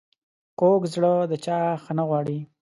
[0.59, 2.39] کوږ زړه د چا ښه نه غواړي